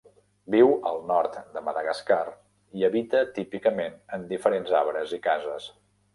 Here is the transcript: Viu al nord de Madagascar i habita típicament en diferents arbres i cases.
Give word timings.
Viu 0.53 0.69
al 0.91 0.95
nord 1.11 1.35
de 1.57 1.63
Madagascar 1.67 2.17
i 2.81 2.87
habita 2.89 3.23
típicament 3.37 4.01
en 4.19 4.27
diferents 4.35 4.75
arbres 4.81 5.17
i 5.21 5.23
cases. 5.31 5.71